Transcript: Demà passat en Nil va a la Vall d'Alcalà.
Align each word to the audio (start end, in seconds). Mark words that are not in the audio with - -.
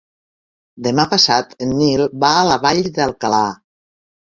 Demà 0.87 1.05
passat 1.11 1.55
en 1.67 1.77
Nil 1.83 2.05
va 2.27 2.35
a 2.41 2.51
la 2.51 2.59
Vall 2.67 2.85
d'Alcalà. 3.01 3.49